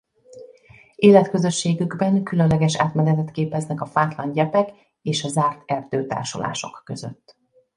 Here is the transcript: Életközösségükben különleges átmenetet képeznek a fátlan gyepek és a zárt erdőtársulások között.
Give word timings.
Életközösségükben 0.95 2.23
különleges 2.23 2.77
átmenetet 2.79 3.31
képeznek 3.31 3.81
a 3.81 3.85
fátlan 3.85 4.31
gyepek 4.31 4.69
és 5.01 5.23
a 5.23 5.27
zárt 5.27 5.61
erdőtársulások 5.65 6.81
között. 6.85 7.37